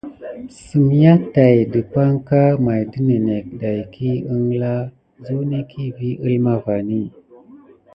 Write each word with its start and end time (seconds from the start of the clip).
Semyà 0.63 1.13
tàt 1.33 1.57
ɗəpakɑŋ 1.71 2.51
may 2.65 2.81
də 2.91 2.99
ninek 3.07 3.45
dayki 3.59 4.11
anka 4.33 4.73
zuneki 5.25 5.83
vi 5.97 6.09
əlma 6.25 6.53
vani. 6.63 7.01